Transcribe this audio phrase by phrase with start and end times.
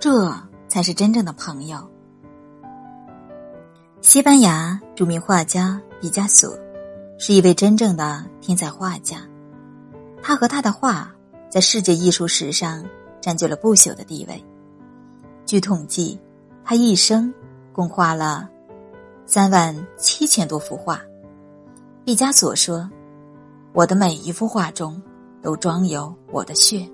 [0.00, 0.34] 这
[0.66, 1.86] 才是真正的朋友。
[4.00, 6.58] 西班牙著名画家毕加索
[7.18, 9.18] 是一位真正的天才画家，
[10.22, 11.14] 他和他的画
[11.50, 12.82] 在世界艺术史上
[13.20, 14.42] 占据了不朽的地位。
[15.44, 16.18] 据统计，
[16.64, 17.32] 他一生
[17.70, 18.48] 共画了
[19.26, 20.98] 三万七千多幅画。
[22.06, 22.90] 毕加索说
[23.74, 25.00] ：“我的每一幅画中
[25.42, 26.90] 都装有我的血，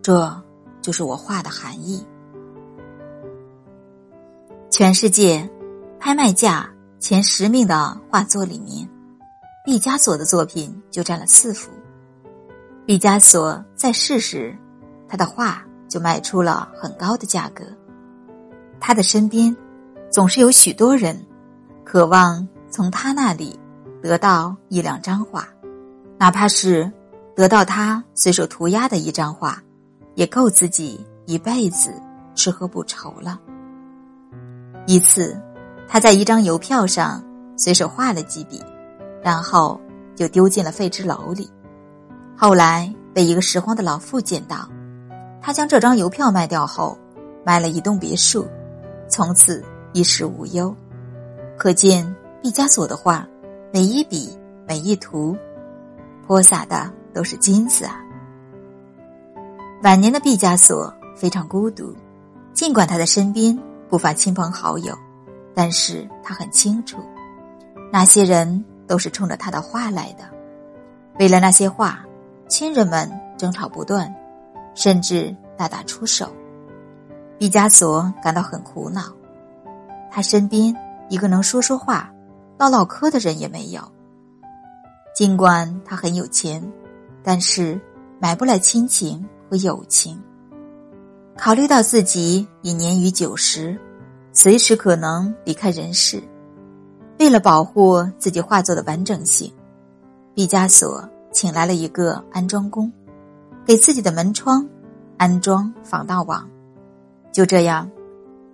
[0.00, 0.42] 这
[0.80, 2.02] 就是我画的含义。”
[4.76, 5.48] 全世界
[6.00, 8.90] 拍卖价前十名的画作里面，
[9.64, 11.70] 毕加索的作品就占了四幅。
[12.84, 14.52] 毕加索在世时，
[15.08, 15.64] 他的画。
[15.86, 17.64] 就卖出了很高的价格。
[18.80, 19.56] 他的身边
[20.10, 21.24] 总是有许多人
[21.84, 23.56] 渴望从他那里
[24.02, 25.46] 得到一两张画，
[26.18, 26.90] 哪怕是
[27.36, 29.62] 得到他随手涂鸦的一张画，
[30.16, 31.94] 也够自己一辈子
[32.34, 33.40] 吃喝不愁了。
[34.86, 35.40] 一次，
[35.88, 37.22] 他在一张邮票上
[37.56, 38.62] 随手画了几笔，
[39.22, 39.80] 然后
[40.14, 41.50] 就丢进了废纸篓里。
[42.36, 44.68] 后来被一个拾荒的老妇捡到。
[45.40, 46.98] 他将这张邮票卖掉后，
[47.44, 48.46] 买了一栋别墅，
[49.08, 49.62] 从此
[49.92, 50.74] 衣食无忧。
[51.58, 53.26] 可见毕加索的画，
[53.70, 55.36] 每一笔每一图，
[56.26, 58.00] 泼洒的都是金子啊！
[59.82, 61.94] 晚年的毕加索非常孤独，
[62.54, 63.58] 尽管他的身边
[63.94, 64.92] 不乏亲朋好友，
[65.54, 66.98] 但是他很清楚，
[67.92, 70.24] 那些人都是冲着他的话来的。
[71.20, 72.04] 为了那些话，
[72.48, 74.12] 亲人们争吵不断。
[74.74, 76.34] 甚至大打出手，
[77.38, 79.02] 毕加索感到很苦恼。
[80.10, 80.76] 他身边
[81.08, 82.12] 一个能说说话、
[82.58, 83.80] 唠唠嗑的人也没有。
[85.14, 86.60] 尽管他很有钱，
[87.22, 87.80] 但是
[88.18, 90.20] 买不来亲情和友情。
[91.36, 93.76] 考虑到自己已年逾九十，
[94.36, 96.20] 随时可能离开人世，
[97.20, 99.50] 为了保护自己画作的完整性，
[100.34, 102.92] 毕加索请来了一个安装工。
[103.64, 104.68] 给自己的门窗
[105.16, 106.46] 安装防盗网，
[107.32, 107.88] 就这样，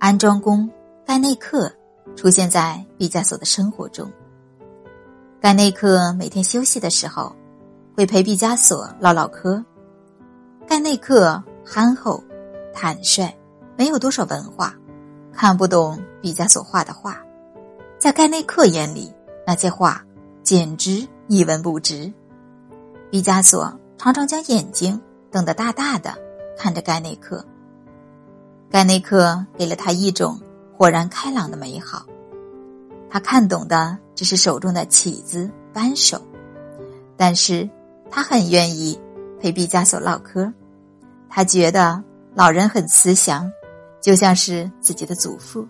[0.00, 0.68] 安装工
[1.04, 1.70] 盖内克
[2.16, 4.10] 出现在毕加索的生活中。
[5.40, 7.36] 盖内克每天休息的时候，
[7.94, 9.62] 会陪毕加索唠唠嗑。
[10.66, 12.24] 盖内克憨厚、
[12.74, 13.30] 坦率，
[13.76, 14.74] 没有多少文化，
[15.36, 17.16] 看不懂毕加索画的画。
[17.98, 19.12] 在盖内克眼里，
[19.46, 20.02] 那些画
[20.42, 22.12] 简直一文不值。
[23.10, 23.78] 毕加索。
[23.98, 26.14] 常常将眼睛瞪得大大的，
[26.54, 27.42] 看着盖内克。
[28.70, 30.38] 盖内克给了他一种
[30.76, 32.04] 豁然开朗的美好。
[33.08, 36.20] 他看懂的只是手中的起子扳手，
[37.16, 37.68] 但是
[38.10, 39.00] 他很愿意
[39.40, 40.52] 陪毕加索唠嗑。
[41.30, 42.04] 他觉得
[42.34, 43.50] 老人很慈祥，
[44.06, 45.66] 就像是自己的祖父。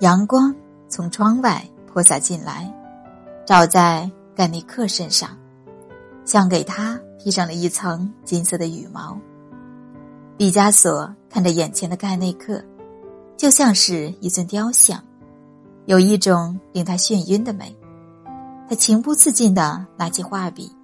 [0.00, 0.56] 阳光
[0.88, 2.74] 从窗外泼洒进来，
[3.44, 5.28] 照在盖内克身上。
[6.24, 9.18] 像给他披上了一层金色的羽毛。
[10.38, 12.64] 毕加索看着眼前的盖内克，
[13.36, 14.98] 就像是一尊雕像，
[15.84, 17.76] 有一种令他眩晕的美。
[18.66, 20.74] 他情不自禁的拿起画笔，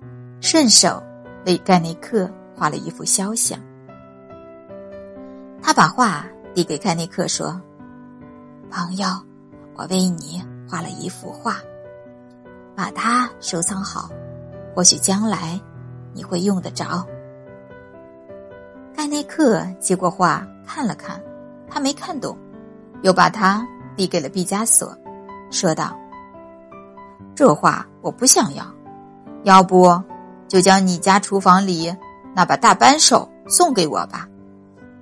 [0.42, 1.02] 顺手
[1.46, 3.58] 为盖内克画了一幅肖像。
[5.62, 7.60] 他把画递给盖内克说
[8.70, 9.06] ：“朋友，
[9.76, 11.56] 我为你画了一幅画，
[12.74, 14.08] 把它收藏好。”
[14.72, 15.60] 或许将来
[16.14, 17.04] 你会用得着。
[18.94, 21.20] 盖内克接过画看了看，
[21.68, 22.38] 他没看懂，
[23.02, 23.66] 又把它
[23.96, 24.96] 递给了毕加索，
[25.50, 25.98] 说道
[27.34, 28.64] ：“这画我不想要，
[29.42, 30.00] 要不
[30.46, 31.92] 就将你家厨房里
[32.32, 34.28] 那把大扳手送给我吧。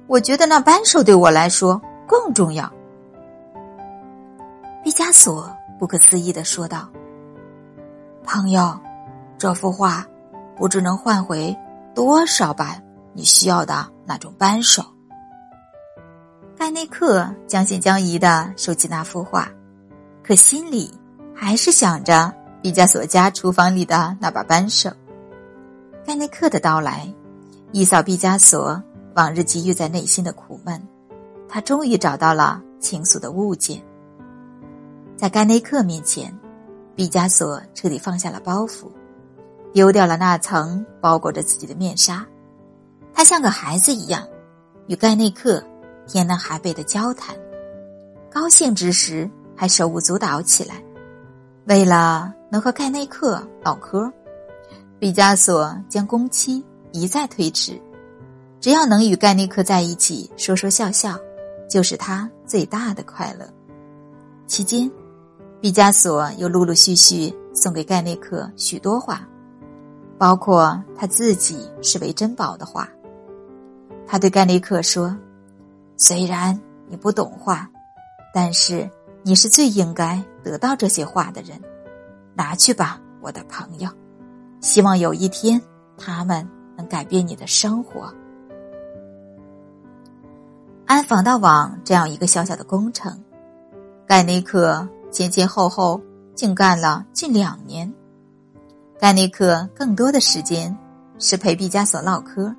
[0.09, 2.69] 我觉得那扳手对我来说更重要。”
[4.83, 5.49] 毕加索
[5.79, 6.89] 不可思议的说道
[8.27, 8.77] ：“朋友。”
[9.39, 10.05] 这幅画
[10.57, 11.57] 不知能换回
[11.95, 12.77] 多少把
[13.13, 14.83] 你需要的那种扳手。
[16.57, 19.49] 盖内克将信将疑的收起那幅画，
[20.25, 20.93] 可心里
[21.33, 24.91] 还是想着毕加索家厨房里的那把扳手。
[26.04, 27.09] 盖内克的到来，
[27.71, 28.83] 一扫毕加索
[29.18, 30.80] 往日积郁在内心的苦闷，
[31.48, 33.82] 他终于找到了倾诉的物件。
[35.16, 36.32] 在盖内克面前，
[36.94, 38.86] 毕加索彻底放下了包袱。
[39.72, 42.24] 丢掉了那层包裹着自己的面纱，
[43.12, 44.24] 他像个孩子一样，
[44.86, 45.60] 与盖内克
[46.06, 47.36] 天南海北的交谈，
[48.30, 50.80] 高兴之时还手舞足蹈起来。
[51.66, 54.09] 为了能和盖内克唠嗑，
[55.00, 57.78] 毕加索将工期一再推迟。
[58.60, 61.16] 只要能与盖内克在一起说说笑笑，
[61.69, 63.49] 就是他最大的快乐。
[64.47, 64.91] 期间，
[65.60, 69.27] 毕加索又陆陆续续送给盖内克许多画，
[70.19, 72.89] 包括他自己视为珍宝的画。
[74.07, 75.16] 他对盖内克说
[75.97, 76.59] ：“虽然
[76.89, 77.69] 你不懂画，
[78.34, 78.91] 但是
[79.22, 81.61] 你是最应该得到这些画的人。
[82.34, 83.89] 拿去吧，我的朋友。
[84.61, 85.61] 希望有一天，
[85.97, 88.13] 他们能改变你的生活。”
[90.89, 93.15] 安防盗网这样一个小小的工程，
[94.07, 96.01] 盖内克前前后后
[96.35, 97.93] 竟干了近两年。
[98.99, 100.75] 盖内克更多的时间
[101.19, 102.51] 是陪毕加索唠嗑。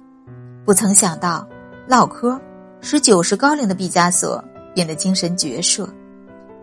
[0.64, 1.46] 不曾想到，
[1.88, 2.40] 唠嗑
[2.82, 4.42] 使九十高龄的毕加索
[4.76, 5.90] 变得精神矍铄。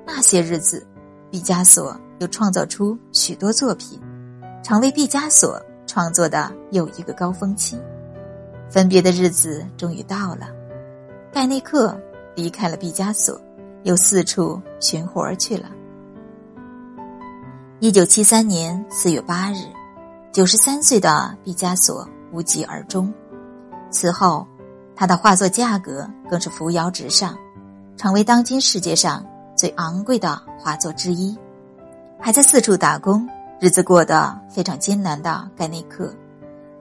[0.06, 0.86] 那些日子，
[1.32, 4.00] 毕加索又创造出许多作品，
[4.62, 7.76] 成为毕加索创作的又一个高峰期。
[8.70, 10.46] 分别的日子终于到了，
[11.36, 11.94] 盖内克
[12.34, 13.38] 离开了毕加索，
[13.82, 15.68] 又四处寻活去了。
[17.78, 19.56] 一九七三年四月八日，
[20.32, 23.12] 九十三岁的毕加索无疾而终。
[23.90, 24.46] 此后，
[24.94, 27.36] 他的画作价格更是扶摇直上，
[27.98, 29.22] 成为当今世界上
[29.54, 31.36] 最昂贵的画作之一。
[32.18, 33.28] 还在四处打工，
[33.60, 36.14] 日子过得非常艰难的盖内克，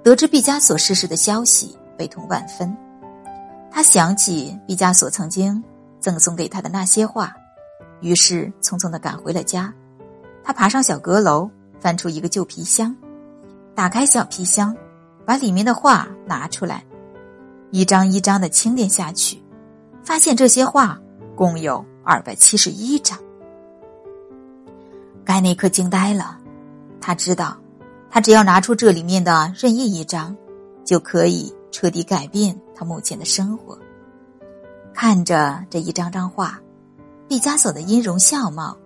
[0.02, 2.74] 得知毕加索逝世的消息，悲痛万分。
[3.76, 5.62] 他想起毕加索曾经
[6.00, 7.36] 赠送给他的那些画，
[8.00, 9.74] 于是匆匆的赶回了家。
[10.46, 12.96] 他爬上小阁楼，翻出一个旧皮箱，
[13.76, 14.74] 打开小皮箱，
[15.26, 16.86] 把里面的画拿出来。
[17.70, 19.44] 一张一张的清点下去，
[20.02, 20.98] 发现这些画
[21.36, 23.20] 共有二百七十一张。
[25.26, 26.38] 盖内克惊呆了，
[27.02, 27.58] 他知道，
[28.10, 30.34] 他只要拿出这里面的任意一张，
[30.86, 33.78] 就可以彻底改变他目前的生活。
[34.94, 36.60] 看着这一张张画，
[37.28, 38.78] 毕加索的音容笑貌，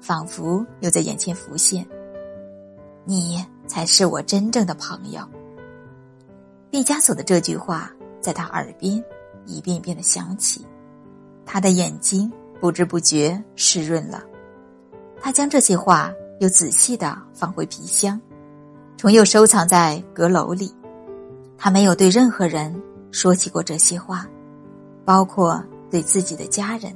[0.00, 1.84] 仿佛又在眼前浮现。
[3.04, 5.26] 你才是我真正的朋友。
[6.70, 7.90] 毕加索的这句话。
[8.22, 9.02] 在他耳边
[9.46, 10.66] 一遍遍的响起，
[11.46, 14.22] 他的眼睛不知不觉湿润了。
[15.18, 18.20] 他将这些话又仔细的放回皮箱，
[18.98, 20.70] 重又收藏在阁楼里。
[21.56, 22.78] 他没有对任何人
[23.10, 24.26] 说起过这些话，
[25.04, 26.94] 包括对自己的家人。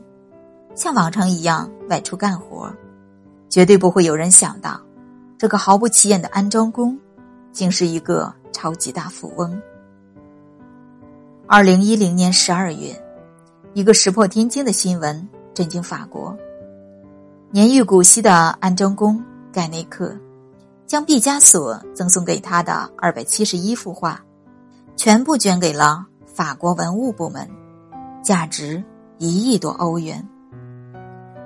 [0.74, 2.68] 像往常一样外出干活，
[3.48, 4.80] 绝对不会有人想到，
[5.38, 6.98] 这个毫不起眼的安装工，
[7.52, 9.56] 竟是一个超级大富翁。
[11.46, 13.00] 二零一零年十二月，
[13.72, 16.36] 一个石破天惊的新闻震惊法国。
[17.52, 19.22] 年逾古稀的安装工
[19.52, 20.12] 盖内克，
[20.88, 24.20] 将毕加索赠送给他的二百七十一幅画，
[24.96, 27.48] 全部捐给了法国文物部门，
[28.22, 28.82] 价值
[29.18, 30.26] 一亿多欧元。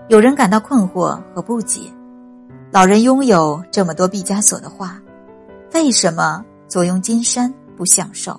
[0.08, 1.82] 有人感到困惑和不解：
[2.70, 5.00] 老人拥有这么多毕加索的画，
[5.74, 8.38] 为什么坐拥金山不享受？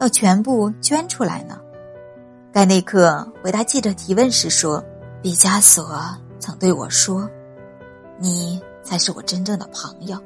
[0.00, 1.58] 要全部捐出来呢？
[2.52, 4.82] 盖内克回答记者提问时说
[5.22, 5.96] ：“毕加索
[6.38, 7.28] 曾对我说，
[8.18, 10.18] 你才是我真正的朋友。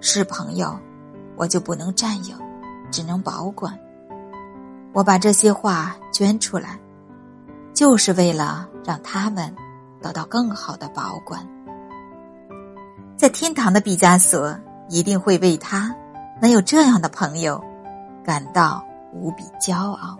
[0.00, 0.78] 是朋友，
[1.36, 2.36] 我就不能占有，
[2.90, 3.78] 只能保管。
[4.92, 6.78] 我把这些画捐出来，
[7.72, 9.54] 就是为了让他们
[10.00, 11.46] 得到更好的保管。
[13.16, 14.56] 在天堂的毕加索
[14.88, 15.94] 一定会为他
[16.40, 17.62] 能有这样的朋友。”
[18.24, 20.18] 感到无比骄傲。